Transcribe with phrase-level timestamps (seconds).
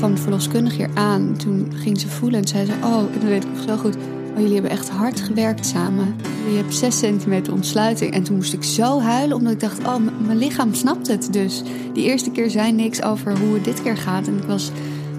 [0.00, 1.36] kwam de verloskundige hier aan.
[1.36, 2.72] Toen ging ze voelen en zei ze...
[2.84, 3.96] Oh, dat weet ik nog zo goed.
[3.96, 6.14] Oh, jullie hebben echt hard gewerkt samen.
[6.50, 8.12] Je hebt 6 centimeter ontsluiting.
[8.12, 9.78] En toen moest ik zo huilen, omdat ik dacht...
[9.78, 9.96] Oh,
[10.26, 11.62] mijn lichaam snapt het dus.
[11.92, 14.26] Die eerste keer zei niks over hoe het dit keer gaat.
[14.26, 14.70] En ik was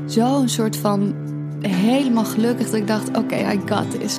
[0.05, 1.13] zo een soort van
[1.62, 4.18] helemaal gelukkig dat ik dacht: oké, I got this.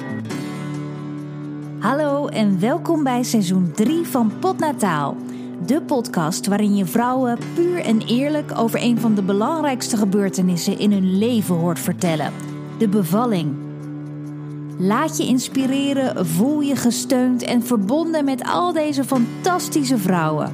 [1.78, 5.16] Hallo en welkom bij seizoen 3 van Potnataal.
[5.66, 10.92] De podcast waarin je vrouwen puur en eerlijk over een van de belangrijkste gebeurtenissen in
[10.92, 12.32] hun leven hoort vertellen:
[12.78, 13.54] de bevalling.
[14.78, 20.52] Laat je inspireren, voel je gesteund en verbonden met al deze fantastische vrouwen.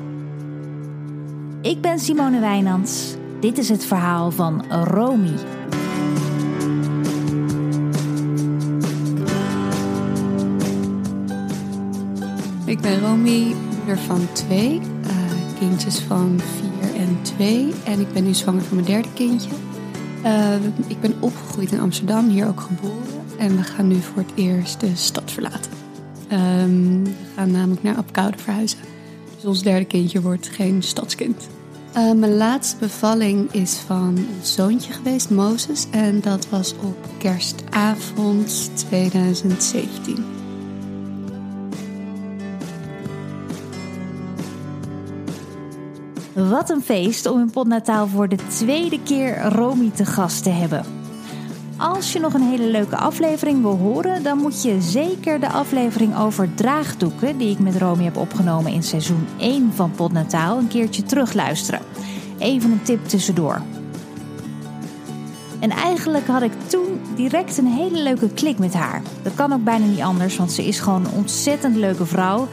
[1.63, 3.15] Ik ben Simone Wijnands.
[3.41, 5.35] Dit is het verhaal van Romy.
[12.65, 14.81] Ik ben Romy, moeder van twee,
[15.59, 17.73] kindjes van vier en twee.
[17.85, 19.51] En ik ben nu zwanger van mijn derde kindje.
[20.25, 20.55] Uh,
[20.87, 23.25] ik ben opgegroeid in Amsterdam, hier ook geboren.
[23.39, 25.71] En we gaan nu voor het eerst de stad verlaten.
[26.33, 28.79] Um, we gaan namelijk naar Apkoude verhuizen.
[29.35, 31.49] Dus ons derde kindje wordt geen stadskind.
[31.97, 35.87] Uh, mijn laatste bevalling is van ons zoontje geweest, Mozes.
[35.91, 40.38] En dat was op kerstavond 2017.
[46.47, 50.85] Wat een feest om in Potnataal voor de tweede keer Romy te gast te hebben.
[51.77, 56.17] Als je nog een hele leuke aflevering wil horen, dan moet je zeker de aflevering
[56.19, 61.03] over draagdoeken, die ik met Romy heb opgenomen in seizoen 1 van Potnataal, een keertje
[61.03, 61.81] terugluisteren.
[62.39, 63.63] Even een tip tussendoor.
[65.61, 69.03] En eigenlijk had ik toen direct een hele leuke klik met haar.
[69.23, 72.49] Dat kan ook bijna niet anders, want ze is gewoon een ontzettend leuke vrouw.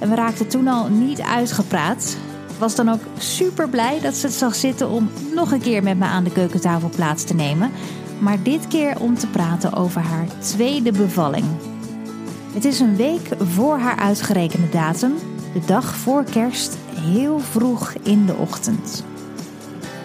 [0.00, 2.16] En we raakten toen al niet uitgepraat
[2.58, 5.98] was dan ook super blij dat ze het zag zitten om nog een keer met
[5.98, 7.70] me aan de keukentafel plaats te nemen.
[8.18, 11.44] Maar dit keer om te praten over haar tweede bevalling.
[12.52, 15.14] Het is een week voor haar uitgerekende datum,
[15.52, 19.04] de dag voor kerst, heel vroeg in de ochtend.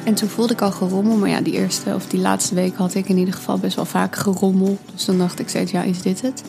[0.03, 2.93] En toen voelde ik al gerommel, maar ja, die eerste of die laatste week had
[2.93, 4.77] ik in ieder geval best wel vaak gerommel.
[4.93, 6.43] Dus dan dacht ik steeds, ja, is dit het?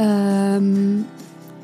[0.00, 1.06] Um,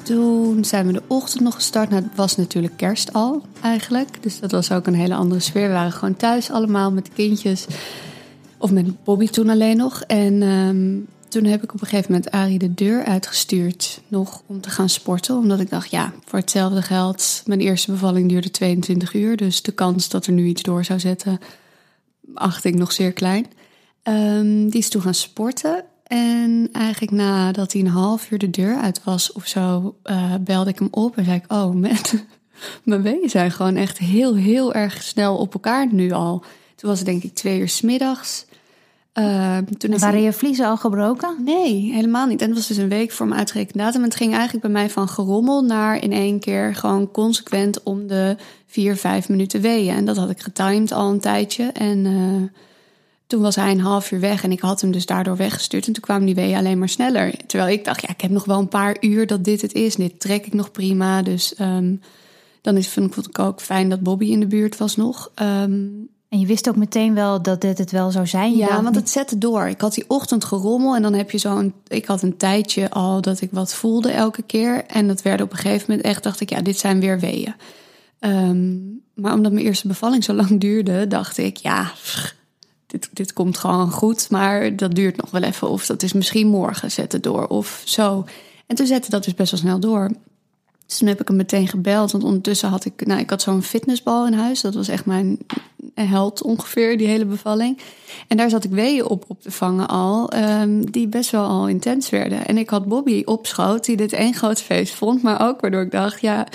[0.07, 1.91] toen zijn we de ochtend nog gestart.
[1.91, 4.23] Nou, het was natuurlijk kerst al eigenlijk.
[4.23, 5.67] Dus dat was ook een hele andere sfeer.
[5.67, 7.67] We waren gewoon thuis allemaal met de kindjes.
[8.59, 10.03] Of met Bobby toen alleen nog.
[10.03, 14.01] En um, toen heb ik op een gegeven moment Arie de deur uitgestuurd.
[14.09, 15.37] Nog om te gaan sporten.
[15.37, 17.43] Omdat ik dacht, ja, voor hetzelfde geld.
[17.47, 19.37] Mijn eerste bevalling duurde 22 uur.
[19.37, 21.39] Dus de kans dat er nu iets door zou zetten,
[22.35, 23.47] acht ik nog zeer klein.
[24.03, 25.85] Um, die is toen gaan sporten.
[26.07, 30.71] En eigenlijk nadat hij een half uur de deur uit was of zo, uh, belde
[30.71, 32.25] ik hem op en zei ik: Oh, met
[32.85, 36.45] mijn weeën zijn gewoon echt heel, heel erg snel op elkaar nu al.
[36.75, 38.47] Toen was het denk ik twee uur s middags.
[39.19, 41.37] Uh, toen Waren je vliezen al gebroken?
[41.45, 42.41] Nee, helemaal niet.
[42.41, 44.01] En het was dus een week voor mijn uitgerekende datum.
[44.01, 48.07] En het ging eigenlijk bij mij van gerommel naar in één keer gewoon consequent om
[48.07, 49.97] de vier, vijf minuten weeën.
[49.97, 51.65] En dat had ik getimed al een tijdje.
[51.65, 52.43] En uh,
[53.27, 55.87] toen was hij een half uur weg en ik had hem dus daardoor weggestuurd.
[55.87, 57.35] En toen kwamen die weeën alleen maar sneller.
[57.47, 59.95] Terwijl ik dacht, ja, ik heb nog wel een paar uur dat dit het is.
[59.95, 61.23] Dit trek ik nog prima.
[61.23, 62.01] Dus um,
[62.63, 65.31] dan is, vind ik ook fijn dat Bobby in de buurt was nog.
[65.43, 68.57] Um, en je wist ook meteen wel dat dit het wel zou zijn?
[68.57, 69.69] Ja, want het zette door.
[69.69, 71.75] Ik had die ochtend gerommel en dan heb je zo'n...
[71.87, 74.85] Ik had een tijdje al dat ik wat voelde elke keer.
[74.85, 77.55] En dat werd op een gegeven moment echt, dacht ik, ja, dit zijn weer weeën.
[78.21, 81.93] Um, maar omdat mijn eerste bevalling zo lang duurde, dacht ik, ja,
[82.87, 85.69] dit, dit komt gewoon goed, maar dat duurt nog wel even.
[85.69, 88.25] Of dat is misschien morgen, zetten door of zo.
[88.67, 90.11] En toen zette dat dus best wel snel door.
[90.87, 93.63] Dus toen heb ik hem meteen gebeld, want ondertussen had ik, nou, ik had zo'n
[93.63, 94.61] fitnessbal in huis.
[94.61, 95.39] Dat was echt mijn
[95.95, 97.79] held ongeveer, die hele bevalling.
[98.29, 101.69] En daar zat ik weeën op op te vangen al, um, die best wel al
[101.69, 102.47] intens werden.
[102.47, 105.83] En ik had Bobby op schoot, die dit één groot feest vond, maar ook waardoor
[105.83, 106.47] ik dacht, ja,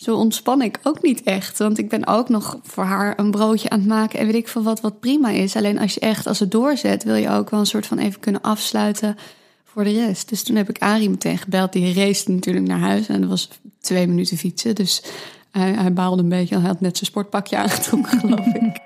[0.00, 1.58] zo ontspan ik ook niet echt.
[1.58, 4.48] Want ik ben ook nog voor haar een broodje aan het maken en weet ik
[4.48, 5.56] veel wat, wat prima is.
[5.56, 8.20] Alleen als je echt, als het doorzet, wil je ook wel een soort van even
[8.20, 9.16] kunnen afsluiten
[9.64, 10.28] voor de rest.
[10.28, 11.72] Dus toen heb ik Arie meteen gebeld.
[11.72, 13.48] Die race natuurlijk naar huis en dat was
[13.80, 14.74] twee minuten fietsen.
[14.74, 15.02] Dus
[15.50, 16.58] hij, hij baalde een beetje.
[16.58, 18.78] Hij had net zijn sportpakje aangetrokken, geloof ik.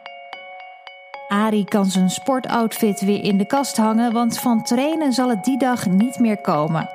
[1.29, 5.59] Arie kan zijn sportoutfit weer in de kast hangen, want van trainen zal het die
[5.59, 6.89] dag niet meer komen.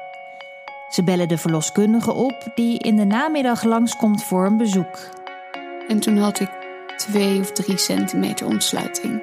[0.89, 4.97] Ze bellen de verloskundige op, die in de namiddag langskomt voor een bezoek.
[5.87, 6.49] En toen had ik
[6.97, 9.21] twee of drie centimeter ontsluiting.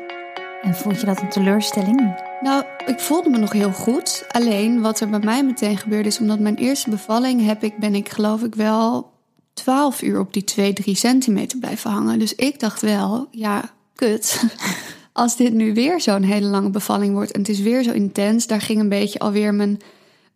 [0.63, 2.15] En vond je dat een teleurstelling?
[2.41, 4.25] Nou, ik voelde me nog heel goed.
[4.29, 7.95] Alleen wat er bij mij meteen gebeurde is, omdat mijn eerste bevalling heb ik, ben
[7.95, 9.11] ik geloof ik wel
[9.53, 12.19] 12 uur op die 2, 3 centimeter blijven hangen.
[12.19, 14.43] Dus ik dacht wel, ja, kut.
[15.13, 18.47] als dit nu weer zo'n hele lange bevalling wordt en het is weer zo intens,
[18.47, 19.81] daar ging een beetje alweer mijn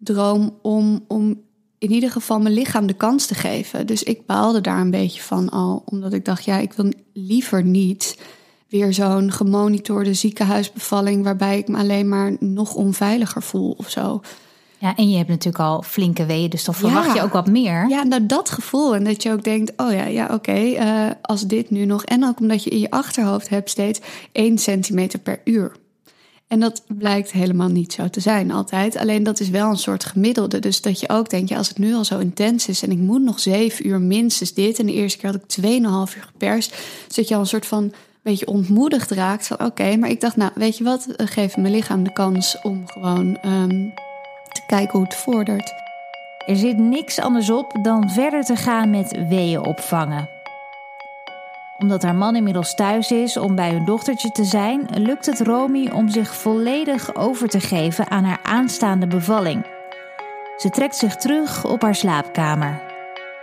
[0.00, 1.40] droom om, om
[1.78, 3.86] in ieder geval mijn lichaam de kans te geven.
[3.86, 7.64] Dus ik baalde daar een beetje van al, omdat ik dacht, ja, ik wil liever
[7.64, 8.18] niet
[8.68, 14.20] weer zo'n gemonitorde ziekenhuisbevalling waarbij ik me alleen maar nog onveiliger voel of zo.
[14.78, 17.88] Ja, en je hebt natuurlijk al flinke weeën, dus dan verwacht je ook wat meer.
[17.88, 18.94] Ja, nou dat gevoel.
[18.94, 22.04] En dat je ook denkt, oh ja, ja oké, eh, als dit nu nog...
[22.04, 24.00] En ook omdat je in je achterhoofd hebt steeds
[24.32, 25.72] 1 centimeter per uur.
[26.50, 28.96] En dat blijkt helemaal niet zo te zijn altijd.
[28.96, 30.58] Alleen dat is wel een soort gemiddelde.
[30.58, 32.82] Dus dat je ook denkt, ja, als het nu al zo intens is...
[32.82, 34.78] en ik moet nog zeven uur minstens dit...
[34.78, 36.70] en de eerste keer had ik 2,5 uur geperst...
[37.06, 37.92] dus dat je al een soort van
[38.22, 39.46] beetje ontmoedigd raakt.
[39.46, 41.06] Van oké, maar ik dacht, nou, weet je wat?
[41.16, 43.92] Geef mijn lichaam de kans om gewoon um,
[44.52, 45.72] te kijken hoe het vordert.
[46.46, 50.39] Er zit niks anders op dan verder te gaan met weeën opvangen.
[51.80, 55.88] Omdat haar man inmiddels thuis is om bij hun dochtertje te zijn, lukt het Romy
[55.92, 59.66] om zich volledig over te geven aan haar aanstaande bevalling.
[60.56, 62.82] Ze trekt zich terug op haar slaapkamer.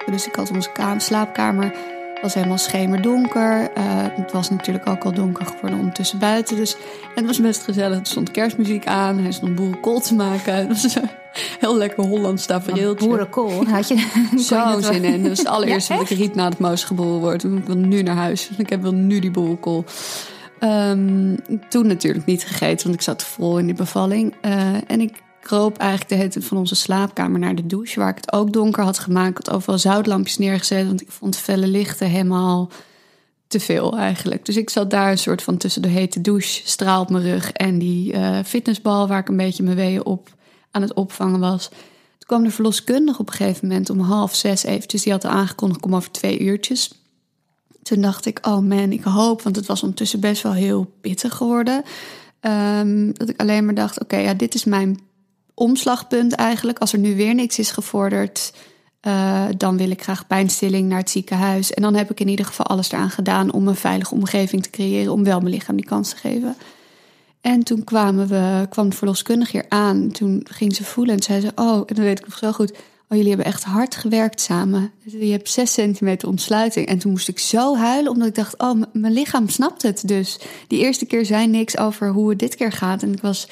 [0.05, 1.75] Dus ik had onze slaapkamer
[2.21, 3.61] was helemaal schemerdonker.
[3.61, 6.55] Uh, het was natuurlijk ook al donker geworden ondertussen buiten.
[6.55, 6.77] Dus
[7.15, 7.99] het was best gezellig.
[7.99, 9.19] Er stond kerstmuziek aan.
[9.19, 10.53] Hij stond boerenkool te maken.
[10.55, 11.09] Het was een
[11.59, 13.07] heel lekker Hollands tafereeltje.
[13.07, 15.19] Boerenkool, had je Zo'n zin in.
[15.19, 17.43] Dat was het allereerste wat ik riet na het moos geboren wordt.
[17.43, 18.49] Ik wil nu naar huis.
[18.57, 19.85] Ik heb wel nu die boerenkool.
[20.59, 21.35] Um,
[21.69, 24.33] toen natuurlijk niet gegeten, want ik zat vol in die bevalling.
[24.41, 28.09] Uh, en ik kroop eigenlijk de hele tijd van onze slaapkamer naar de douche, waar
[28.09, 29.39] ik het ook donker had gemaakt.
[29.39, 32.69] Ik had overal zoutlampjes neergezet, want ik vond felle lichten helemaal
[33.47, 34.45] te veel eigenlijk.
[34.45, 37.51] Dus ik zat daar een soort van tussen de hete douche, straal op mijn rug
[37.51, 40.35] en die uh, fitnessbal waar ik een beetje mijn weeën op
[40.71, 41.69] aan het opvangen was.
[41.69, 45.03] Toen kwam de verloskundige op een gegeven moment om half zes eventjes.
[45.03, 46.91] Die had aangekondigd, kom over twee uurtjes.
[47.83, 51.35] Toen dacht ik, oh man, ik hoop, want het was ondertussen best wel heel pittig
[51.35, 51.83] geworden.
[52.41, 54.99] Um, dat ik alleen maar dacht, oké, ja, dit is mijn
[55.53, 56.79] omslagpunt eigenlijk.
[56.79, 58.53] Als er nu weer niks is gevorderd,
[59.07, 61.73] uh, dan wil ik graag pijnstilling naar het ziekenhuis.
[61.73, 64.69] En dan heb ik in ieder geval alles eraan gedaan om een veilige omgeving te
[64.69, 66.55] creëren, om wel mijn lichaam die kans te geven.
[67.47, 70.11] En toen kwamen we, kwam de verloskundige hier aan.
[70.11, 72.71] Toen ging ze voelen en zei ze: Oh, en dan weet ik nog zo goed.
[72.71, 74.91] Oh, jullie hebben echt hard gewerkt samen.
[75.03, 76.87] Je hebt zes centimeter ontsluiting.
[76.87, 80.39] En toen moest ik zo huilen, omdat ik dacht: Oh, mijn lichaam snapt het dus.
[80.67, 83.03] Die eerste keer zei niks over hoe het dit keer gaat.
[83.03, 83.47] En ik was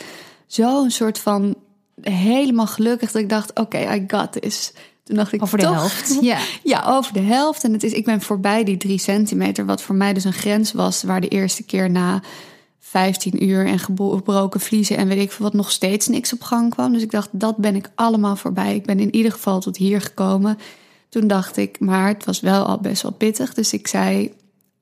[0.47, 1.55] zo een soort van
[2.01, 4.73] helemaal gelukkig dat ik dacht: oké, okay, I got this.
[5.03, 6.17] Toen dacht ik over de helft.
[6.21, 6.39] Ja.
[6.63, 7.63] ja, over de helft.
[7.63, 10.71] En het is, ik ben voorbij die drie centimeter, wat voor mij dus een grens
[10.71, 12.21] was, waar de eerste keer na
[12.87, 16.69] 15 uur en gebroken vliezen en weet ik veel wat nog steeds niks op gang
[16.69, 16.93] kwam.
[16.93, 18.75] Dus ik dacht, dat ben ik allemaal voorbij.
[18.75, 20.57] Ik ben in ieder geval tot hier gekomen.
[21.09, 23.53] Toen dacht ik, maar het was wel al best wel pittig.
[23.53, 24.33] Dus ik zei,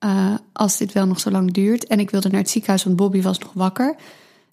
[0.05, 1.87] uh, als dit wel nog zo lang duurt.
[1.87, 3.89] En ik wilde naar het ziekenhuis, want Bobby was nog wakker.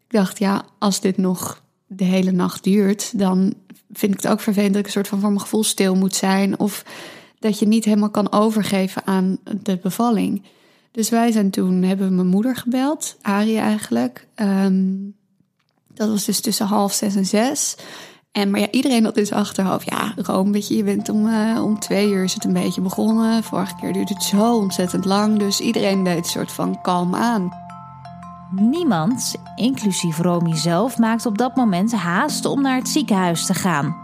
[0.06, 3.54] Ik dacht, ja, als dit nog de hele nacht duurt, dan
[3.92, 6.14] vind ik het ook vervelend dat ik een soort van voor mijn gevoel stil moet
[6.14, 6.58] zijn.
[6.58, 6.84] Of
[7.38, 10.42] dat je niet helemaal kan overgeven aan de bevalling.
[10.92, 14.26] Dus wij zijn toen, hebben mijn moeder gebeld, Arie eigenlijk.
[14.36, 15.14] Um,
[15.94, 17.76] dat was dus tussen half zes en zes.
[18.32, 19.90] En maar ja, iedereen had dus achterhoofd.
[19.90, 22.80] Ja, Rome, weet je, je bent om, uh, om twee uur is het een beetje
[22.80, 23.42] begonnen.
[23.42, 25.38] Vorige keer duurde het zo ontzettend lang.
[25.38, 27.52] Dus iedereen deed een soort van kalm aan.
[28.50, 33.96] Niemand, inclusief Romy zelf, maakt op dat moment haast om naar het ziekenhuis te gaan.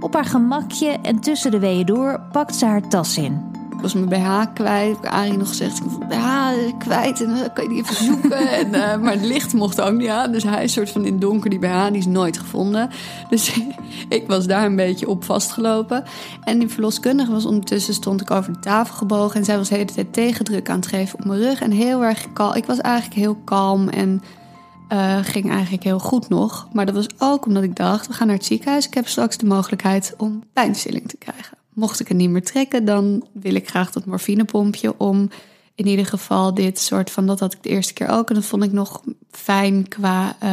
[0.00, 3.55] Op haar gemakje en tussen de weeën door pakt ze haar tas in.
[3.76, 4.96] Ik was mijn BH kwijt.
[4.96, 8.04] Ik heb Arie nog gezegd, ik ben BH kwijt en dan kan je die even
[8.04, 8.48] zoeken.
[8.60, 10.32] en, uh, maar het licht mocht ook niet aan.
[10.32, 12.90] Dus hij is soort van in het donker, die BH, die is nooit gevonden.
[13.28, 13.60] Dus
[14.08, 16.04] ik was daar een beetje op vastgelopen.
[16.44, 19.36] En die verloskundige was ondertussen, stond ik over de tafel gebogen.
[19.36, 21.60] En zij was de hele tijd tegendruk aan het geven op mijn rug.
[21.60, 22.54] En heel erg kalm.
[22.54, 24.22] Ik was eigenlijk heel kalm en...
[24.92, 26.68] Uh, ging eigenlijk heel goed nog.
[26.72, 28.86] Maar dat was ook omdat ik dacht: we gaan naar het ziekenhuis.
[28.86, 32.84] Ik heb straks de mogelijkheid om pijnstilling te krijgen mocht ik het niet meer trekken,
[32.84, 35.30] dan wil ik graag dat morfinepompje om
[35.74, 38.28] in ieder geval dit soort van, dat had ik de eerste keer ook.
[38.28, 40.50] En dat vond ik nog fijn qua uh,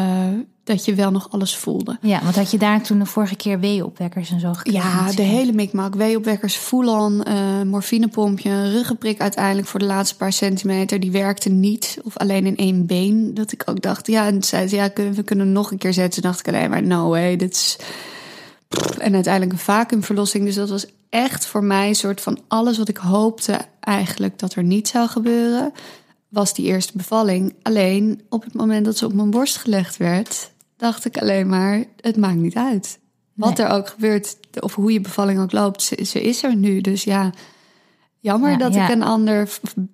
[0.63, 1.97] dat je wel nog alles voelde.
[2.01, 4.89] Ja, want had je daar toen de vorige keer weeopwekkers en zo gekregen?
[4.89, 5.95] Ja, de hele mikmak.
[5.95, 10.99] Weeopwekkers, voel-on, uh, morfinepompje, een ruggenprik uiteindelijk voor de laatste paar centimeter.
[10.99, 13.33] Die werkte niet, of alleen in één been.
[13.33, 16.21] Dat ik ook dacht, ja, en zei ze, ja, we kunnen nog een keer zetten.
[16.21, 17.77] Toen dacht ik alleen maar, no way, dit is...
[18.97, 20.45] En uiteindelijk een vacuümverlossing.
[20.45, 24.53] Dus dat was echt voor mij een soort van alles wat ik hoopte eigenlijk dat
[24.53, 25.73] er niet zou gebeuren,
[26.29, 27.55] was die eerste bevalling.
[27.61, 31.83] Alleen op het moment dat ze op mijn borst gelegd werd, dacht ik alleen maar:
[31.99, 32.99] het maakt niet uit.
[33.33, 36.81] Wat er ook gebeurt, of hoe je bevalling ook loopt, ze, is er nu.
[36.81, 37.31] Dus ja,
[38.19, 38.83] jammer Ja, dat ja.
[38.83, 39.49] ik een ander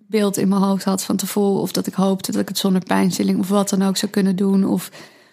[0.07, 1.61] beeld in mijn hoofd had van tevoren.
[1.61, 4.35] Of dat ik hoopte dat ik het zonder pijnstilling of wat dan ook zou kunnen
[4.35, 4.65] doen.
[4.65, 4.89] Of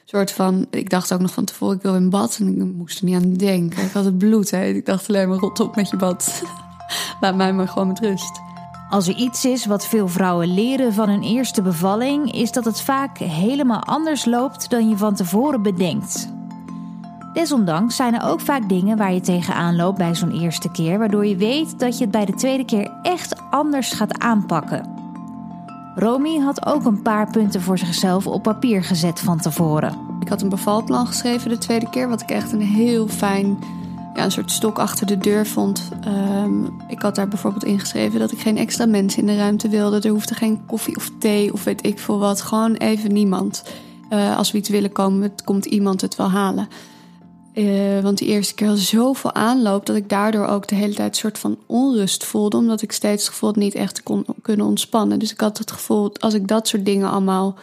[0.09, 2.37] soort van, ik dacht ook nog van tevoren, ik wil in bad.
[2.41, 3.85] En ik moest er niet aan denken.
[3.85, 4.65] Ik had het bloed, hè.
[4.65, 6.43] Ik dacht alleen maar, rot op met je bad.
[7.21, 8.41] Laat mij maar gewoon met rust.
[8.91, 12.81] Als er iets is wat veel vrouwen leren van hun eerste bevalling, is dat het
[12.81, 16.29] vaak helemaal anders loopt dan je van tevoren bedenkt.
[17.33, 21.27] Desondanks zijn er ook vaak dingen waar je tegenaan loopt bij zo'n eerste keer, waardoor
[21.27, 24.96] je weet dat je het bij de tweede keer echt anders gaat aanpakken.
[25.99, 29.99] Romy had ook een paar punten voor zichzelf op papier gezet van tevoren.
[30.21, 33.59] Ik had een bevalplan geschreven de tweede keer, wat ik echt een heel fijn,
[34.15, 35.91] ja, een soort stok achter de deur vond.
[36.01, 40.01] Ehm, ik had daar bijvoorbeeld ingeschreven dat ik geen extra mensen in de ruimte wilde.
[40.01, 42.41] Er hoefde geen koffie of thee of weet ik veel wat.
[42.41, 43.65] Gewoon even niemand.
[44.09, 46.69] Eh, als we iets willen komen, het komt iemand het wel halen.
[47.57, 51.09] Eh, want die eerste keer had zoveel aanloop dat ik daardoor ook de hele tijd
[51.09, 52.57] een soort van onrust voelde.
[52.57, 55.19] Omdat ik steeds het gevoel niet echt kon kunnen ontspannen.
[55.19, 57.59] Dus ik had het gevoel, als ik dat soort dingen allemaal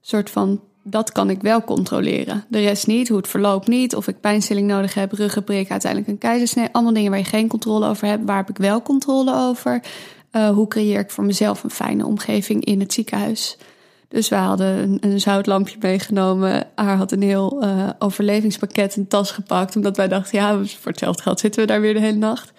[0.00, 2.44] soort van, dat kan ik wel controleren.
[2.48, 6.18] De rest niet, hoe het verloopt niet, of ik pijnstilling nodig heb, ruggenprik, uiteindelijk een
[6.18, 6.68] keizersnee.
[6.72, 8.24] Allemaal dingen waar je geen controle over hebt.
[8.24, 9.82] Waar heb ik wel controle over?
[10.30, 13.56] Eh, hoe creëer ik voor mezelf een fijne omgeving in het ziekenhuis?
[14.08, 16.66] Dus we hadden een, zoutlampje meegenomen.
[16.74, 19.76] Haar had een heel eh, overlevingspakket, een tas gepakt.
[19.76, 22.52] Omdat wij dachten, ja, voor hetzelfde geld zitten we daar weer de hele nacht.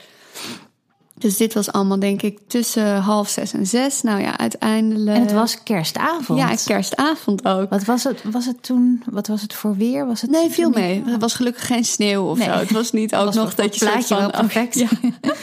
[1.20, 4.02] Dus dit was allemaal, denk ik, tussen half zes en zes.
[4.02, 5.18] Nou ja, uiteindelijk...
[5.18, 6.40] En het was kerstavond.
[6.40, 7.70] Ja, kerstavond ook.
[7.70, 9.04] Wat was het, was het toen?
[9.10, 10.06] Wat was het voor weer?
[10.06, 11.04] Was het Nee, viel mee.
[11.08, 12.48] Er was gelukkig geen sneeuw of Nee.
[12.48, 12.54] zo.
[12.54, 14.18] Het was niet ook was nog dat je het plaatje van...
[14.18, 14.82] wel perfect.
[14.82, 14.90] oh,
[15.22, 15.34] ja.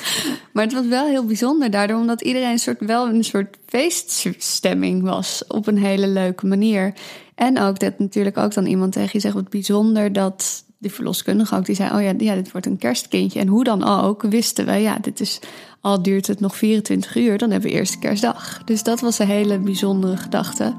[0.53, 5.03] Maar het was wel heel bijzonder daardoor, omdat iedereen een soort, wel een soort feeststemming
[5.03, 6.95] was op een hele leuke manier.
[7.35, 11.57] En ook dat natuurlijk ook dan iemand tegen je zegt, wat bijzonder dat die verloskundige
[11.57, 13.41] ook, die zei, oh ja, ja, dit wordt een kerstkindje.
[13.41, 15.41] En hoe dan ook, wisten we, ja, dit is,
[15.81, 18.63] al duurt het nog 24 uur, dan hebben we eerste kerstdag.
[18.65, 20.75] Dus dat was een hele bijzondere gedachte.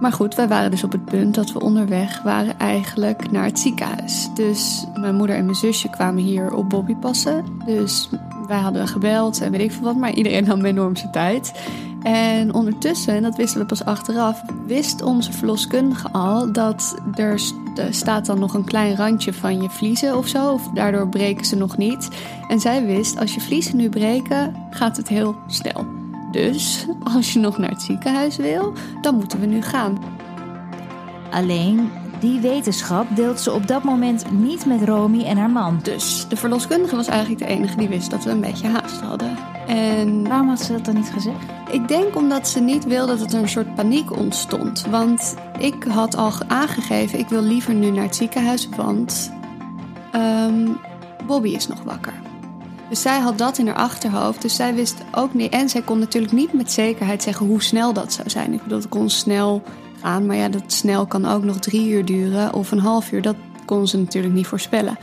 [0.00, 3.58] Maar goed, wij waren dus op het punt dat we onderweg waren eigenlijk naar het
[3.58, 4.28] ziekenhuis.
[4.34, 7.44] Dus mijn moeder en mijn zusje kwamen hier op Bobby passen.
[7.66, 8.08] Dus
[8.46, 11.52] wij hadden gebeld en weet ik veel wat, maar iedereen nam enorm zijn tijd.
[12.02, 17.40] En ondertussen, en dat wisten we pas achteraf, wist onze verloskundige al dat er
[17.78, 20.52] er staat dan nog een klein randje van je vliezen of zo.
[20.52, 22.08] Of daardoor breken ze nog niet.
[22.48, 25.86] En zij wist, als je vliezen nu breken, gaat het heel snel.
[26.30, 29.98] Dus als je nog naar het ziekenhuis wil, dan moeten we nu gaan.
[31.30, 35.78] Alleen, die wetenschap deelt ze op dat moment niet met Romy en haar man.
[35.82, 39.36] Dus de verloskundige was eigenlijk de enige die wist dat we een beetje haast hadden.
[39.66, 41.36] En Waarom had ze dat dan niet gezegd?
[41.70, 44.86] ik denk omdat ze niet wilde dat er een soort paniek ontstond.
[44.90, 49.32] Want ik had al aangegeven, ik wil liever nu naar het ziekenhuis, want
[50.12, 50.68] ehm,
[51.26, 52.14] Bobby is nog wakker.
[52.88, 54.42] Dus zij had dat in haar achterhoofd.
[54.42, 55.52] Dus zij wist ook niet.
[55.52, 58.52] En zij kon natuurlijk niet met zekerheid zeggen hoe snel dat zou zijn.
[58.52, 59.62] Ik bedoel, het kon snel
[60.06, 60.26] gaan.
[60.26, 63.22] Maar ja, dat snel kan ook nog drie uur duren of een half uur.
[63.22, 64.98] Dat kon ze natuurlijk niet voorspellen.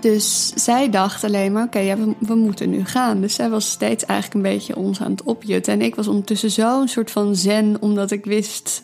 [0.00, 3.20] Dus zij dacht alleen maar, oké, ja, we, moeten nu gaan.
[3.20, 5.72] Dus zij was steeds eigenlijk een beetje ons aan het opjutten.
[5.72, 8.82] En ik was ondertussen zo'n soort van zen, omdat ik wist...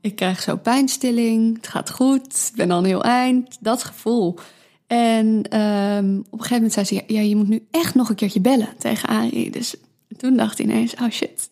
[0.00, 3.56] ik krijg zo pijnstilling, het gaat goed, ik ben al heel eind.
[3.60, 4.38] Dat gevoel.
[4.86, 8.14] En ehm, op een gegeven moment zei ze, ja, je moet nu echt nog een
[8.14, 9.50] keertje bellen tegen Arie.
[9.50, 9.74] Dus
[10.16, 11.48] toen dacht hij ineens, oh shit,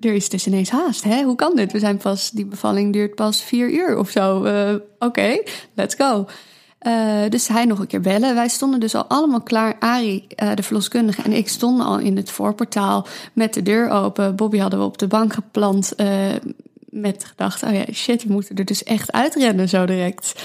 [0.00, 1.04] er, is dus ineens haast.
[1.04, 1.22] Hè?
[1.22, 1.72] Hoe kan dit?
[1.72, 4.44] We zijn pas, die bevalling duurt pas vier uur of zo.
[4.44, 5.42] Eh, Oké,
[5.74, 6.26] let's go.
[6.84, 8.34] Eh, dus hij nog een keer bellen.
[8.34, 9.76] Wij stonden dus al allemaal klaar.
[9.78, 14.36] Arie, eh, de verloskundige en ik stonden al in het voorportaal met de deur open.
[14.36, 16.08] Bobby hadden we op de bank geplant eh,
[16.88, 17.66] met de gedachte...
[17.66, 20.42] oh ja, shit, we moeten er dus echt uitrennen zo direct.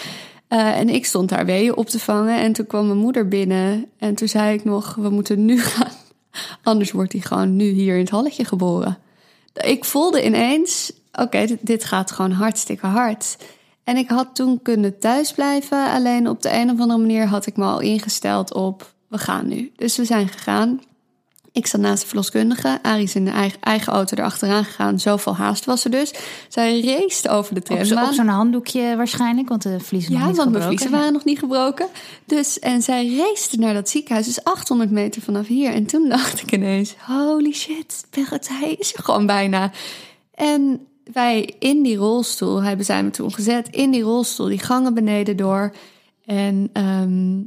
[0.47, 2.39] En ik stond daar weeën op te vangen.
[2.39, 3.85] En toen kwam mijn moeder binnen.
[3.97, 5.91] En toen zei ik nog, we moeten nu gaan.
[6.63, 8.97] Anders wordt hij gewoon nu hier in het halletje geboren.
[9.53, 13.37] Ik voelde ineens, oké, dit, dit gaat gewoon hartstikke hard.
[13.83, 15.91] En ik had toen kunnen thuisblijven.
[15.91, 19.47] Alleen op de een of andere manier had ik me al ingesteld op, we gaan
[19.47, 19.71] nu.
[19.75, 20.81] Dus we zijn gegaan.
[21.51, 22.79] Ik zat naast de verloskundige.
[22.81, 24.99] Arie is in de eigen, eigen auto erachteraan gegaan.
[24.99, 26.13] Zoveel haast was er dus.
[26.47, 28.07] Zij race over de trambaan.
[28.07, 30.77] op zo'n handdoekje waarschijnlijk, want de vliezen nog Ja, niet want mijn gebroken.
[30.79, 31.87] vliezen waren nog niet gebroken.
[32.25, 35.73] Dus, en zij race naar dat ziekenhuis, dus 800 meter vanaf hier.
[35.73, 39.71] En toen dacht ik ineens, holy shit, Berrit, hij is er gewoon bijna.
[40.33, 44.93] En wij in die rolstoel, hebben zij me toen gezet, in die rolstoel, die gangen
[44.93, 45.73] beneden door.
[46.25, 47.41] En ehm,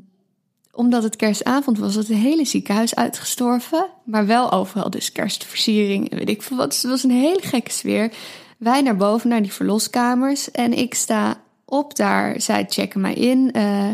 [0.72, 3.86] omdat het kerstavond was, was het hele ziekenhuis uitgestorven.
[4.04, 6.70] Maar wel overal dus kerstversiering en weet ik veel wat.
[6.70, 8.12] Dus het was een hele gekke sfeer.
[8.58, 10.50] Wij naar boven, naar die verloskamers.
[10.50, 12.40] En ik sta op daar.
[12.40, 13.52] Zij checken mij in.
[13.52, 13.88] eh,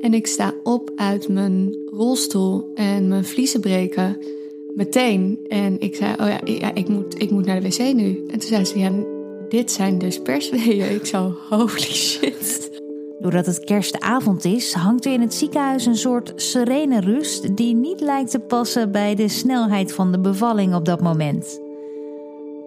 [0.00, 2.70] en ik sta op uit mijn rolstoel.
[2.74, 4.18] En mijn vliezen breken.
[4.74, 5.38] meteen.
[5.48, 8.26] En ik zei, oh ja, ik, moet, ik moet naar de wc nu.
[8.30, 8.92] En toen zei ze, ja,
[9.48, 10.94] dit zijn dus persweeën.
[10.94, 12.79] Ik zo, holy shit.
[13.20, 18.00] Doordat het kerstavond is, hangt er in het ziekenhuis een soort serene rust die niet
[18.00, 21.60] lijkt te passen bij de snelheid van de bevalling op dat moment.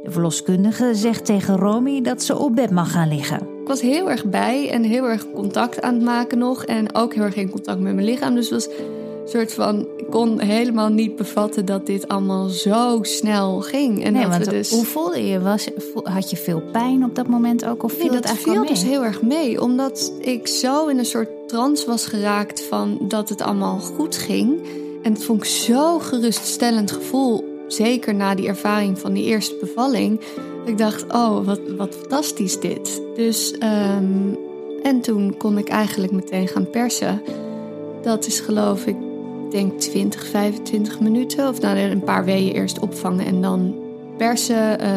[0.03, 3.39] De verloskundige zegt tegen Romy dat ze op bed mag gaan liggen.
[3.62, 6.65] Ik was heel erg bij en heel erg contact aan het maken nog.
[6.65, 8.36] En ook heel erg in contact met mijn lichaam.
[8.36, 8.69] Dus was
[9.25, 9.87] soort van.
[9.97, 14.03] Ik kon helemaal niet bevatten dat dit allemaal zo snel ging.
[14.03, 14.69] En nee, want dus...
[14.69, 15.39] hoe voelde je?
[15.39, 15.67] Was,
[16.03, 17.83] had je veel pijn op dat moment ook?
[17.83, 19.61] Of viel nee, dat eigenlijk viel dus heel erg mee.
[19.61, 24.61] Omdat ik zo in een soort trance was geraakt van dat het allemaal goed ging.
[25.03, 30.19] En het vond ik zo geruststellend gevoel zeker na die ervaring van die eerste bevalling,
[30.65, 33.01] ik dacht, oh, wat, wat fantastisch dit.
[33.15, 34.37] Dus, um,
[34.83, 37.21] en toen kon ik eigenlijk meteen gaan persen.
[38.01, 38.95] Dat is geloof ik,
[39.53, 41.48] denk 20, 25 minuten.
[41.48, 43.75] Of nou, een paar weeën eerst opvangen en dan
[44.17, 44.81] persen.
[44.81, 44.88] Uh,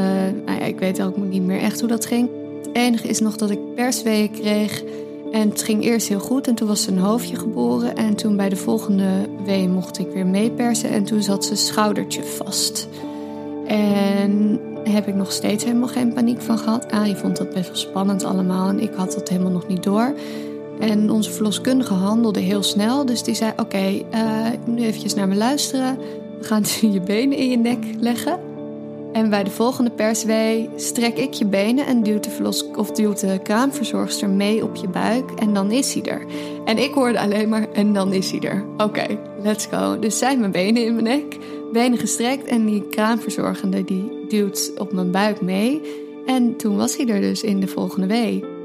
[0.47, 2.29] nou ik weet ook niet meer echt hoe dat ging.
[2.63, 4.83] Het enige is nog dat ik persweeën kreeg
[5.33, 7.97] en het ging eerst heel goed en toen was een hoofdje geboren.
[7.97, 9.09] En toen bij de volgende
[9.45, 12.89] wee mocht ik weer meepersen en toen zat ze schoudertje vast.
[13.67, 16.91] En heb ik nog steeds helemaal geen paniek van gehad.
[16.91, 20.15] Arie vond dat best wel spannend allemaal en ik had dat helemaal nog niet door.
[20.81, 25.29] En onze verloskundige handelde heel snel, dus die zei: Oké, okay, eh, nu eventjes naar
[25.29, 25.99] me luisteren.
[26.39, 28.39] We gaan je benen in je nek leggen.
[29.13, 33.21] En bij de volgende perswee strek ik je benen en duwt de, verlos of duwt
[33.21, 35.31] de kraamverzorgster mee op je buik.
[35.31, 36.25] En dan is hij er.
[36.65, 38.65] En ik hoorde alleen maar, en dan is hij er.
[38.77, 39.99] Oké, let's go.
[39.99, 41.39] Dus zij mijn benen in mijn nek,
[41.73, 42.45] benen gestrekt.
[42.45, 45.81] En die kraamverzorgende die duwt op mijn buik mee.
[46.27, 48.56] En toen was hij er dus in de volgende wee.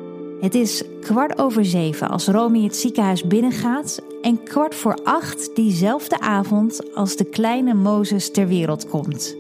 [0.42, 4.02] Het is kwart over zeven als Romy het ziekenhuis binnengaat.
[4.22, 9.36] En kwart voor acht diezelfde avond als de kleine Mozes ter wereld komt.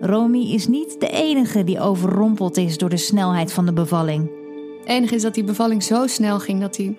[0.00, 4.30] Romy is niet de enige die overrompeld is door de snelheid van de bevalling.
[4.78, 6.96] Het enige is dat die bevalling zo snel ging dat hij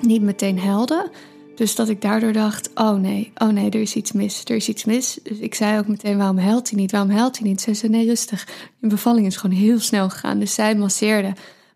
[0.00, 1.10] niet meteen helde.
[1.54, 4.68] Dus dat ik daardoor dacht: oh nee, oh nee, er is iets mis, er is
[4.68, 5.18] iets mis.
[5.22, 6.92] Dus ik zei ook meteen: waarom huilt hij niet?
[6.92, 7.60] Waarom huilt hij niet?
[7.60, 8.46] Ze zei: nee, rustig.
[8.78, 10.38] De bevalling is gewoon heel snel gegaan.
[10.38, 11.32] Dus zij masseerde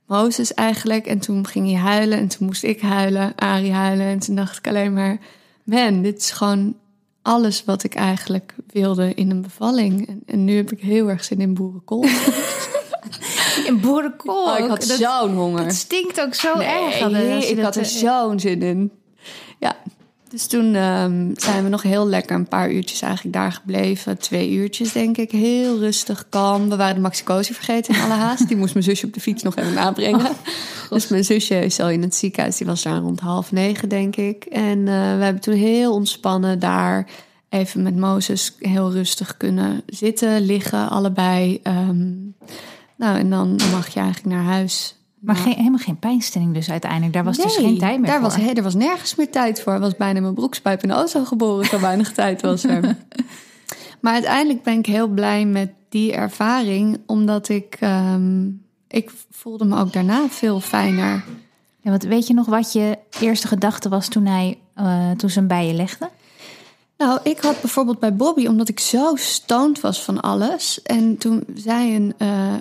[0.07, 1.07] Mozes eigenlijk.
[1.07, 4.07] En toen ging hij huilen en toen moest ik huilen, Ari huilen.
[4.07, 5.19] En toen dacht ik alleen maar:
[5.64, 6.77] man, dit is gewoon
[7.23, 10.09] alles wat ik eigenlijk wilde in een bevalling.
[10.09, 12.05] En, en nu heb ik heel erg zin in boerenkool.
[13.69, 14.45] in boerenkool?
[14.45, 15.64] Oh, ik had zo'n honger.
[15.64, 17.11] Het stinkt ook zo erg.
[17.11, 18.92] Nee, ik had er zo'n zin in.
[19.59, 19.77] Ja,
[20.37, 24.18] dus toen um, zijn we nog heel lekker een paar uurtjes eigenlijk daar gebleven.
[24.18, 25.31] Twee uurtjes denk ik.
[25.31, 26.68] Heel rustig, kalm.
[26.68, 28.49] We waren de Maxicosi vergeten in alle haast.
[28.49, 30.31] Die moest mijn zusje op de fiets nog even nabrengen.
[30.87, 32.57] Oh, dus mijn zusje is al in het ziekenhuis.
[32.57, 34.44] Die was daar rond half negen denk ik.
[34.44, 37.09] En uh, we hebben toen heel ontspannen daar
[37.49, 41.61] even met Mozes heel rustig kunnen zitten, liggen, allebei.
[41.62, 42.35] Um,
[42.96, 44.96] nou, en dan mag je eigenlijk naar huis.
[45.27, 47.12] Maar geen, helemaal geen pijnstilling dus uiteindelijk.
[47.12, 48.45] Daar was dus geen tijd meer daar voor.
[48.45, 49.73] Was, er was nergens meer tijd voor.
[49.73, 51.65] Er was bijna mijn broekspijp in de auto geboren.
[51.67, 52.97] Zo weinig tijd was er.
[54.01, 57.01] Maar uiteindelijk ben ik heel blij met die ervaring.
[57.07, 61.25] Omdat ik, um, ik voelde me ook daarna veel fijner.
[61.81, 65.39] Ja, want weet je nog wat je eerste gedachte was toen, hij, uh, toen ze
[65.39, 66.11] hem bij je legde?
[66.99, 70.83] Nou, ik had bijvoorbeeld bij Bobby, omdat ik zo stoned was van alles.
[70.83, 72.15] En toen zei een.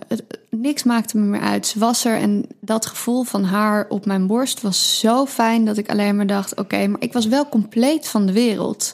[0.07, 1.67] Het, niks maakte me meer uit.
[1.67, 5.77] Ze was er en dat gevoel van haar op mijn borst was zo fijn dat
[5.77, 8.93] ik alleen maar dacht: oké, maar ik was wel compleet van de wereld.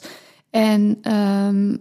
[0.50, 1.80] En um,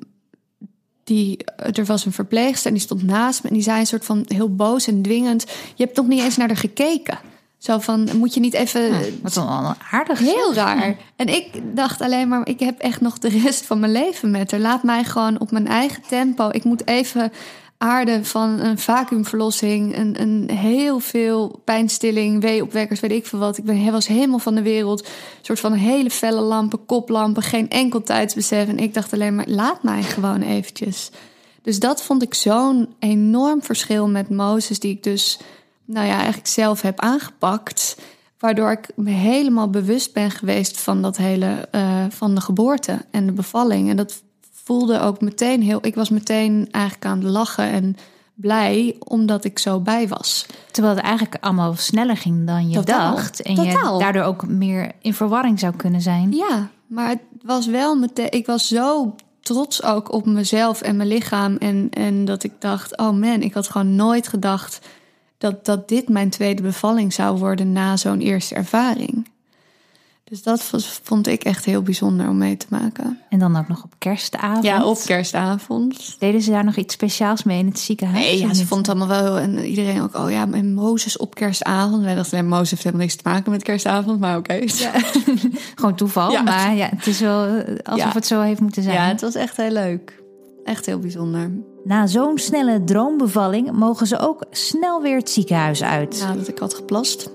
[1.04, 4.06] die, er was een verpleegster en die stond naast me en die zei een soort
[4.06, 5.45] van heel boos en dwingend:
[5.76, 7.19] Je hebt nog niet eens naar haar gekeken.
[7.62, 8.82] Zo van, moet je niet even...
[8.82, 10.19] Ja, wat een aardig.
[10.19, 10.95] Heel raar.
[11.15, 14.52] En ik dacht alleen maar, ik heb echt nog de rest van mijn leven met
[14.52, 14.60] haar.
[14.60, 16.50] Laat mij gewoon op mijn eigen tempo.
[16.52, 17.32] Ik moet even
[17.78, 23.58] aarde van een vacuümverlossing, een, een heel veel pijnstilling, weeopwekkers, weet ik veel wat.
[23.58, 25.02] Ik ben, was helemaal van de wereld.
[25.02, 25.08] Een
[25.41, 28.67] soort van hele felle lampen, koplampen, geen enkel tijdsbesef.
[28.67, 31.12] En ik dacht alleen maar, laat mij gewoon eventjes.
[31.62, 35.39] Dus dat vond ik zo'n enorm verschil met Mozes, die ik dus
[35.91, 37.97] nou ja, eigenlijk zelf heb aangepakt.
[38.39, 43.25] Waardoor ik me helemaal bewust ben geweest van dat hele uh, van de geboorte en
[43.25, 43.89] de bevalling.
[43.89, 44.21] En dat
[44.63, 45.80] voelde ook meteen heel.
[45.82, 47.95] Ik was meteen eigenlijk aan het lachen en
[48.34, 50.45] blij omdat ik zo bij was.
[50.71, 53.41] Terwijl het eigenlijk allemaal sneller ging dan je dacht.
[53.41, 56.32] En je daardoor ook meer in verwarring zou kunnen zijn.
[56.32, 58.32] Ja, maar het was wel meteen.
[58.32, 61.56] Ik was zo trots ook op mezelf en mijn lichaam.
[61.56, 64.80] En, en dat ik dacht: oh man, ik had gewoon nooit gedacht
[65.41, 69.30] dat, dat dit mijn tweede bevalling zou worden na zo'n eerste ervaring.
[70.23, 70.62] Dus dat
[71.04, 73.19] vond ik echt heel bijzonder om mee te maken.
[73.30, 74.63] En dan ook nog op kerstavond.
[74.63, 76.15] Ja, op kerstavond.
[76.19, 78.25] Deden ze daar nog iets speciaals mee in het ziekenhuis?
[78.25, 79.43] Nee, ja, ze vond het allemaal wel heel...
[79.43, 82.04] En iedereen ook, oh ja, en Mozes op kerstavond.
[82.04, 84.19] Wij dachten, nee, Mozes heeft helemaal niks te maken met kerstavond.
[84.19, 84.54] Maar oké.
[84.54, 84.91] Ja.
[85.75, 86.41] Gewoon toeval, Ja.
[86.41, 88.12] maar ja, het is wel eh, alsof Ja.
[88.13, 88.95] het zo heeft moeten zijn.
[88.95, 90.20] ja, het was echt heel leuk.
[90.63, 91.52] Echt heel bijzonder.
[91.84, 96.24] Na zo'n snelle droombevalling mogen ze ook snel weer het ziekenhuis uit.
[96.28, 97.32] Nadat ik had geplast.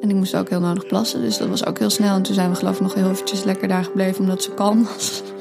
[0.00, 1.20] En ik moest ook heel nodig plassen.
[1.20, 2.14] Dus dat was ook heel snel.
[2.14, 4.20] En toen zijn we geloof ik nog heel eventjes lekker daar gebleven.
[4.20, 5.22] Omdat ze kalm was.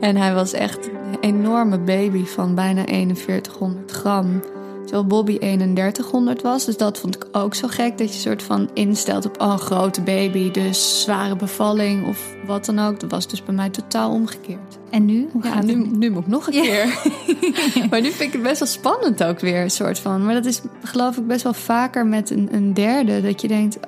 [0.00, 4.40] En hij was echt een enorme baby van bijna 4100 gram.
[4.88, 6.64] Terwijl Bobby 3100 was.
[6.64, 7.98] Dus dat vond ik ook zo gek.
[7.98, 10.50] Dat je soort van instelt op oh, een grote baby.
[10.50, 13.00] Dus zware bevalling of wat dan ook.
[13.00, 14.78] Dat was dus bij mij totaal omgekeerd.
[14.90, 15.28] En nu?
[15.32, 15.96] Hoe Ja, gaat nu, het?
[15.96, 16.86] nu moet ik nog een keer.
[17.90, 20.24] maar nu vind ik het best wel spannend ook weer, een soort van.
[20.24, 23.22] Maar dat is geloof ik best wel vaker met een, een derde.
[23.22, 23.78] Dat je denkt,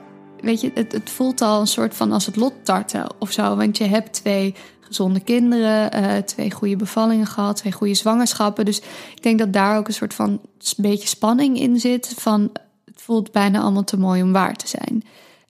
[0.40, 3.56] weet je, het, het voelt al een soort van als het lot tarten of zo.
[3.56, 4.54] Want je hebt twee
[4.90, 8.64] gezonde kinderen, eh, twee goede bevallingen gehad, twee goede zwangerschappen.
[8.64, 8.78] Dus
[9.14, 12.14] ik denk dat daar ook een soort van s- beetje spanning in zit.
[12.18, 12.50] Van
[12.84, 15.02] het voelt bijna allemaal te mooi om waar te zijn.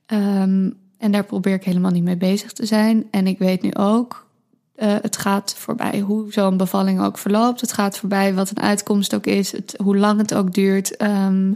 [0.06, 3.06] Ehm, en daar probeer ik helemaal niet mee bezig te zijn.
[3.10, 4.26] En ik weet nu ook,
[4.74, 7.60] eh, het gaat voorbij hoe zo'n bevalling ook verloopt.
[7.60, 10.96] Het gaat voorbij wat een uitkomst ook is, hoe lang het ook duurt.
[10.96, 11.52] Ehm,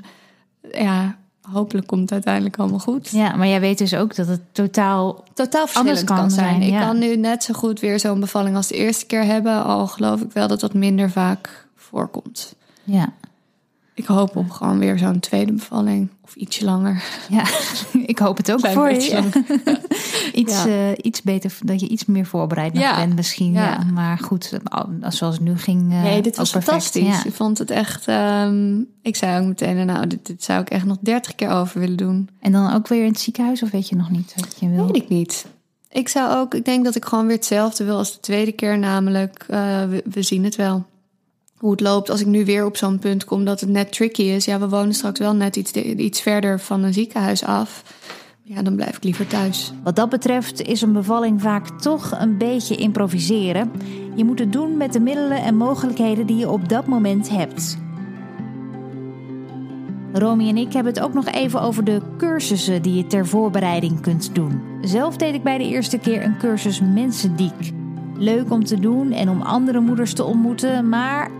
[0.72, 1.18] ja,
[1.52, 3.09] hopelijk komt het uiteindelijk allemaal goed.
[3.09, 5.24] Ja, maar jij weet dus ook dat het totaal...
[5.35, 6.62] Totaal verschillend kan kan, zijn.
[6.62, 9.64] zijn, Ik kan nu net zo goed weer zo'n bevalling als de eerste keer hebben.
[9.64, 12.54] Al geloof ik wel dat dat minder vaak voorkomt.
[12.85, 13.12] Ja,
[13.96, 16.09] Ik hoop op gewoon weer zo'n tweede bevalling.
[16.24, 17.02] Of ietsje langer.
[17.28, 17.44] ja.
[18.07, 19.80] ik hoop het ook Klein voor beetje je.
[20.40, 20.90] iets, Ja.
[20.90, 22.96] eh, iets beter, dat je iets meer voorbereid Ja.
[22.96, 23.52] bent misschien.
[23.52, 23.83] Ja.
[23.92, 27.24] Maar goed, al- zoals het nu ging eh, Nee, dit was fantastisch.
[27.24, 28.09] Ik vond het echt...
[28.09, 31.80] ehm, ik zei ook meteen, nou, dit, dit zou ik echt nog dertig keer over
[31.80, 32.28] willen doen.
[32.40, 34.87] En dan ook weer in het ziekenhuis of weet je nog niet wat je wil?
[34.87, 35.46] Weet ik niet.
[35.90, 38.78] Ik zou ook, ik denk dat ik gewoon weer hetzelfde wil als de tweede keer,
[38.78, 40.85] namelijk eh, we, we zien het wel.
[41.64, 44.22] Hoe het loopt als ik nu weer op zo'n punt kom dat het net tricky
[44.22, 44.44] is.
[44.44, 47.83] Ja, we wonen straks wel net iets, iets verder van een ziekenhuis af.
[48.42, 49.72] Ja, dan blijf ik liever thuis.
[49.85, 53.70] Wat dat betreft is een bevalling vaak toch een beetje improviseren.
[54.14, 57.79] Je moet het doen met de middelen en mogelijkheden die je op dat moment hebt.
[60.12, 64.00] Romy en ik hebben het ook nog even over de cursussen die je ter voorbereiding
[64.00, 64.61] kunt doen.
[64.83, 67.72] Zelf deed ik bij de eerste keer een cursus Mensendiek.
[68.18, 71.31] Leuk om te doen en om andere moeders te ontmoeten, maar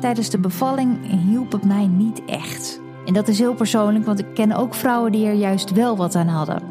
[0.00, 2.80] tijdens de bevalling hielp het mij niet echt.
[3.06, 6.14] En dat is heel persoonlijk, want ik ken ook vrouwen die er juist wel wat
[6.14, 6.62] aan hadden.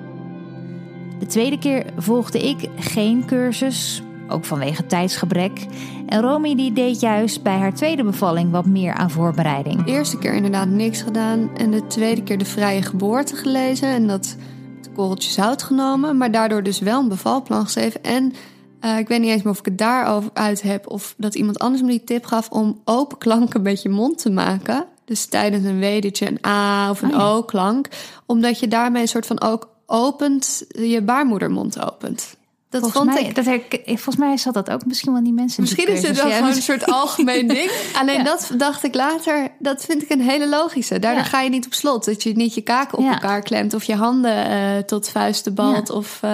[1.19, 5.65] De tweede keer volgde ik geen cursus, ook vanwege tijdsgebrek.
[6.05, 9.83] En Romy die deed juist bij haar tweede bevalling wat meer aan voorbereiding.
[9.83, 11.49] De eerste keer inderdaad niks gedaan.
[11.57, 13.87] En de tweede keer de vrije geboorte gelezen.
[13.87, 14.35] En dat
[14.77, 16.17] het korreltje zout genomen.
[16.17, 18.03] Maar daardoor dus wel een bevalplan geschreven.
[18.03, 18.33] En
[18.79, 20.87] eh, ik weet niet eens meer of ik het daarover uit heb.
[20.87, 24.29] Of dat iemand anders me die tip gaf om open klanken met je mond te
[24.29, 24.85] maken.
[25.05, 27.29] Dus tijdens een wedertje een A of een Oh ja.
[27.29, 27.87] O-klank.
[28.25, 32.37] Omdat je daarmee een soort van ook opent, je baarmoedermond opent.
[32.69, 35.34] Dat Volgens vond mij, ik dat herk- volgens mij zat dat ook misschien wel die
[35.34, 35.63] mensen.
[35.63, 37.71] die Misschien is het wel Ja, gewoon een misschien- soort algemeen ding.
[37.99, 38.23] Alleen Ja.
[38.23, 40.99] dat dacht ik later, dat vind ik een hele logische.
[40.99, 41.29] Daardoor Ja.
[41.29, 42.05] ga je niet op slot.
[42.05, 43.12] Dat je niet je kaken op Ja.
[43.13, 45.89] elkaar klemt of je handen eh, tot vuisten balt.
[45.89, 46.29] Of, eh,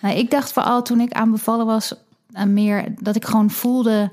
[0.00, 1.94] Nou, ik dacht vooral toen ik aan bevallen was,
[2.32, 4.10] aan meer dat ik gewoon voelde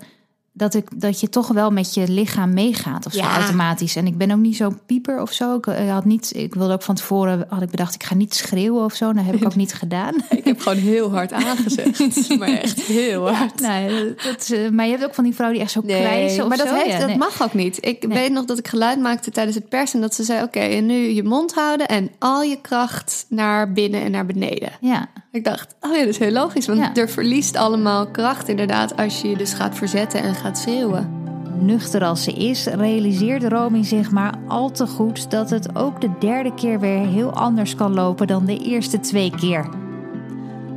[0.54, 3.36] dat, ik, dat je toch wel met je lichaam meegaat of zo Ja.
[3.38, 3.96] automatisch.
[3.96, 5.56] En ik ben ook niet zo'n pieper of zo.
[5.56, 8.34] Ik, eh, had niet, ik wilde ook van tevoren, had ik bedacht, ik ga niet
[8.36, 9.14] schreeuwen of zo.
[9.14, 10.16] Dat heb ik ook niet gedaan.
[10.30, 12.30] ik heb gewoon heel hard aangezegd.
[12.40, 13.60] maar echt heel hard.
[13.60, 16.50] Nee, dat, eh, maar je hebt ook van die vrouw die echt zo krijzen of
[16.50, 16.74] maar dat, zo.
[16.76, 17.18] heeft, Ja, dat nee.
[17.18, 17.78] mag ook niet.
[17.86, 18.18] Ik Nee.
[18.18, 19.96] weet nog dat ik geluid maakte tijdens het persen.
[19.96, 23.72] En dat ze zei, oké, en nu je mond houden en al je kracht naar
[23.72, 24.72] binnen en naar beneden.
[24.82, 26.68] Ja, Ik dacht, oh ja, dat is heel logisch.
[26.68, 26.94] Want Ja.
[26.96, 31.20] er verliest allemaal kracht inderdaad als je je dus gaat verzetten en gaat schreeuwen.
[31.60, 36.10] nuchter als ze is, realiseert Romy zich maar al te goed dat het ook de
[36.20, 39.70] derde keer weer heel anders kan lopen dan de eerste twee keer.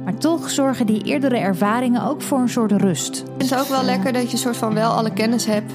[0.04, 3.24] Maar toch zorgen die eerdere ervaringen ook voor een soort rust.
[3.32, 5.72] Het is ook wel lekker dat je soort van wel alle kennis hebt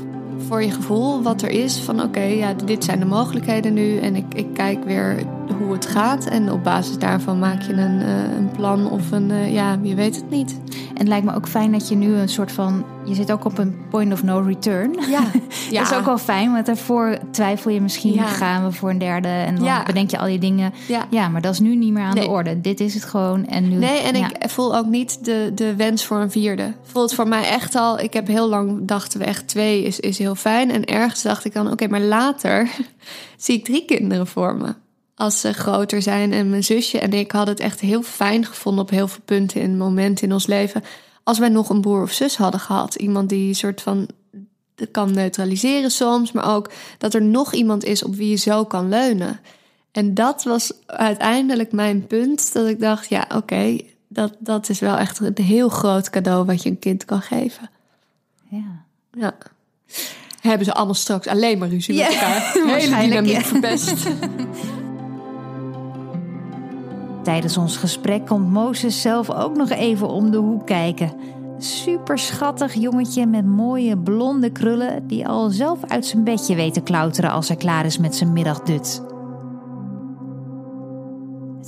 [0.47, 1.77] voor je gevoel wat er is.
[1.79, 5.23] Van oké, ja, dit zijn de mogelijkheden nu en ik, ik kijk weer
[5.57, 6.25] hoe het gaat.
[6.25, 9.95] En op basis daarvan maak je een, eh, een plan of een, eh, ja, je
[9.95, 10.59] weet het niet.
[10.89, 12.85] En het lijkt me ook fijn dat je nu een soort van.
[13.05, 14.95] Je zit ook op een point of no return.
[15.09, 15.21] Ja,
[15.79, 18.23] Dat is ook wel fijn, want daarvoor twijfel je misschien, Ja.
[18.23, 19.83] gaan we voor een derde en dan Ja.
[19.83, 20.73] bedenk je al die dingen.
[20.87, 21.05] Ja.
[21.09, 22.23] Ja, maar dat is nu niet meer aan Nee.
[22.23, 22.61] de orde.
[22.61, 23.75] Dit is het gewoon en nu.
[23.75, 24.27] Nee, en ja.
[24.39, 26.73] ik voel ook niet de, de wens voor een vierde.
[26.83, 27.99] Voelt voor mij echt al.
[27.99, 30.71] Ik heb heel lang dachten we echt twee is, is heel fijn.
[30.71, 32.69] En ergens dacht ik dan, oké, maar later
[33.37, 34.73] zie ik drie kinderen voor me.
[35.19, 36.33] Als ze groter zijn.
[36.33, 39.61] En mijn zusje en ik hadden het echt heel fijn gevonden op heel veel punten
[39.61, 40.83] in momenten in ons leven.
[41.23, 42.95] Als wij nog een broer of zus hadden gehad.
[42.95, 44.07] Iemand die een soort van
[44.91, 48.89] kan neutraliseren soms, maar ook dat er nog iemand is op wie je zo kan
[48.89, 49.39] leunen.
[49.91, 52.53] En dat was uiteindelijk mijn punt.
[52.53, 53.77] Dat ik dacht, ja, oké,
[54.07, 57.69] dat, dat is wel echt een heel groot cadeau wat je een kind kan geven.
[58.49, 58.83] Ja.
[59.11, 59.37] Ja.
[60.41, 62.53] Hebben ze allemaal straks alleen maar ruzie met elkaar.
[62.79, 63.41] Hele dynamiek ja.
[63.41, 63.93] verpest.
[67.29, 71.11] Tijdens ons gesprek komt Mozes zelf ook nog even om de hoek kijken.
[71.57, 76.81] Super schattig jongetje met mooie blonde krullen die al zelf uit zijn bedje weet te
[76.81, 79.01] klauteren als hij klaar is met zijn middagdut.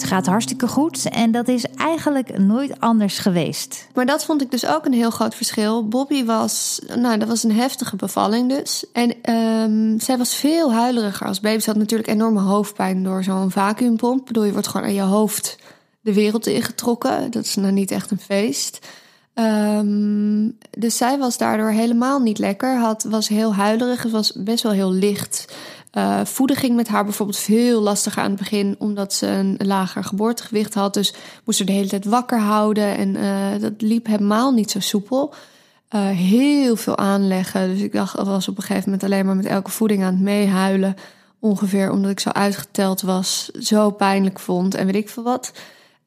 [0.01, 3.87] Het gaat hartstikke goed en dat is eigenlijk nooit anders geweest.
[3.93, 5.87] Maar dat vond ik dus ook een heel groot verschil.
[5.87, 8.85] Bobby was, nou, dat was een heftige bevalling dus.
[8.93, 11.59] En ehm, zij was veel huileriger als baby.
[11.59, 14.19] Ze had natuurlijk enorme hoofdpijn door zo'n vacuümpomp.
[14.19, 15.57] Ik bedoel, je wordt gewoon aan je hoofd
[16.01, 17.31] de wereld ingetrokken.
[17.31, 18.79] Dat is nou niet echt een feest.
[19.33, 22.77] Ehm, dus zij was daardoor helemaal niet lekker.
[22.77, 24.03] Had, was heel huilerig.
[24.03, 25.53] Het was best wel heel licht.
[25.91, 30.03] Eh, voeden ging met haar bijvoorbeeld veel lastiger aan het begin, omdat ze een lager
[30.03, 30.93] geboortegewicht had.
[30.93, 31.13] Dus
[31.45, 35.33] moest ze de hele tijd wakker houden en eh, dat liep helemaal niet zo soepel.
[35.87, 37.67] Eh, heel veel aanleggen.
[37.67, 40.21] Dus ik dacht, was op een gegeven moment alleen maar met elke voeding aan het
[40.21, 40.95] meehuilen.
[41.39, 45.51] Ongeveer omdat ik zo uitgeteld was, zo pijnlijk vond en weet ik veel wat.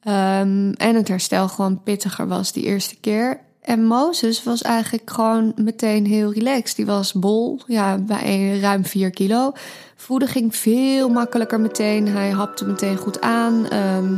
[0.01, 3.39] Ehm, en het herstel gewoon pittiger was die eerste keer.
[3.65, 6.75] En Mozes was eigenlijk gewoon meteen heel relaxed.
[6.75, 9.51] Die was bol, ja, bij ruim 4 kilo.
[9.95, 12.07] Voeden ging veel makkelijker meteen.
[12.07, 13.67] Hij hapte meteen goed aan.
[13.69, 14.13] Ehm,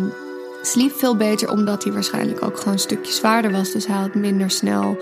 [0.61, 3.71] sliep veel beter, omdat hij waarschijnlijk ook gewoon een stukje zwaarder was.
[3.71, 4.97] Dus hij had minder snel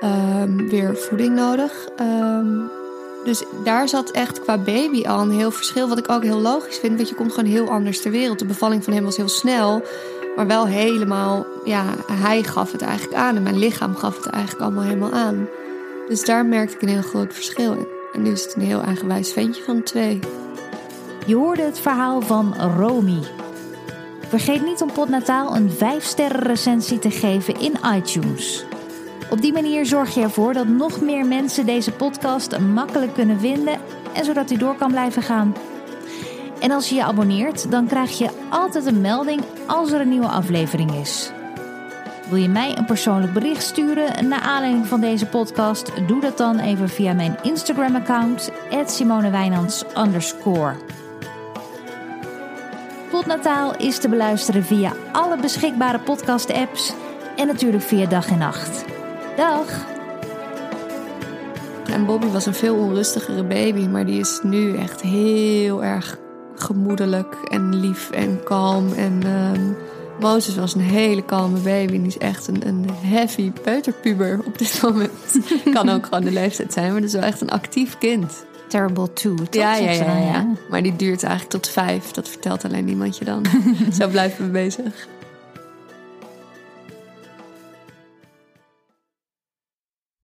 [0.00, 1.88] ehm, weer voeding nodig.
[1.96, 2.58] Ehm,
[3.24, 5.88] dus daar zat echt qua baby al een heel verschil.
[5.88, 8.38] Wat ik ook heel logisch vind, want je komt gewoon heel anders ter wereld.
[8.38, 9.82] De bevalling van hem was heel snel.
[10.36, 13.36] Maar wel helemaal, ja, hij gaf het eigenlijk aan.
[13.36, 15.48] En mijn lichaam gaf het eigenlijk allemaal helemaal aan.
[16.08, 17.86] Dus daar merkte ik een heel groot verschil in.
[18.12, 20.18] En nu is het een heel eigenwijs ventje van twee.
[21.26, 23.20] Je hoorde het verhaal van Romy.
[24.28, 28.64] Vergeet niet om Potnataal een 5-sterren recensie te geven in iTunes.
[29.30, 33.78] Op die manier zorg je ervoor dat nog meer mensen deze podcast makkelijk kunnen vinden
[34.12, 35.54] en zodat hij door kan blijven gaan.
[36.60, 40.28] En als je je abonneert, dan krijg je altijd een melding als er een nieuwe
[40.28, 41.30] aflevering is.
[42.28, 45.92] Wil je mij een persoonlijk bericht sturen naar aanleiding van deze podcast?
[46.06, 48.50] Doe dat dan even via mijn Instagram-account,
[48.86, 49.84] simonewijnands
[53.10, 56.92] Potnataal is te beluisteren via alle beschikbare podcast-apps
[57.36, 58.84] en natuurlijk via dag en nacht.
[59.36, 59.86] Dag!
[61.84, 66.18] En Bobby was een veel onrustigere baby, maar die is nu echt heel erg
[66.60, 68.92] gemoedelijk en lief en kalm.
[68.92, 69.72] En ehm,
[70.20, 71.94] Mozes was een hele kalme baby.
[71.94, 75.38] En die is echt een, een heavy peuterpuber op dit moment.
[75.72, 78.44] kan ook gewoon de leeftijd zijn, maar dat is wel echt een actief kind.
[78.68, 79.46] Terrible 2, toch?
[79.50, 80.46] Ja, ja, ja, ja.
[80.70, 82.10] Maar die duurt eigenlijk tot vijf.
[82.10, 83.44] Dat vertelt alleen niemand je dan.
[83.98, 85.08] Zo blijven we bezig.